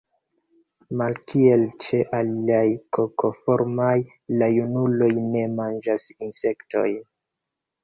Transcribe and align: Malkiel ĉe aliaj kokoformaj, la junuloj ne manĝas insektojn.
Malkiel 1.01 1.65
ĉe 1.85 1.99
aliaj 2.19 2.63
kokoformaj, 2.99 3.93
la 4.41 4.49
junuloj 4.55 5.13
ne 5.37 5.45
manĝas 5.63 6.09
insektojn. 6.31 7.01